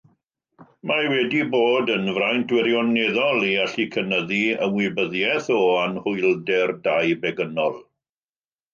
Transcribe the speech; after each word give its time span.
Mae 0.91 1.09
wedi 1.11 1.41
bod 1.55 1.91
yn 1.95 2.09
fraint 2.15 2.55
wirioneddol 2.57 3.47
i 3.51 3.53
allu 3.67 3.87
cynyddu 3.99 4.41
ymwybyddiaeth 4.71 5.53
o 5.61 5.61
anhwylder 5.85 6.79
deubegynol. 6.91 7.83